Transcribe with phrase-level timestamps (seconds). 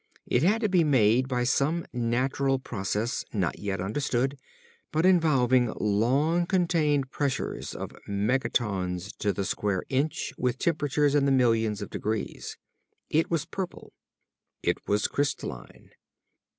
[0.25, 4.35] It had to be made by some natural process not yet understood,
[4.91, 11.31] but involving long continued pressures of megatons to the square inch with temperatures in the
[11.31, 12.57] millions of degrees.
[13.11, 13.93] It was purple.
[14.63, 15.91] It was crystalline.